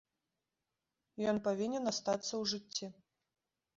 [1.31, 2.85] Ён павінен астацца ў жыцці.